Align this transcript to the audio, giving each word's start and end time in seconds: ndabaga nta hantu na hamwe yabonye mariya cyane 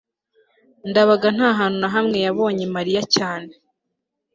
ndabaga 0.89 1.27
nta 1.35 1.49
hantu 1.59 1.77
na 1.81 1.89
hamwe 1.95 2.17
yabonye 2.25 2.65
mariya 2.75 3.01
cyane 3.15 3.51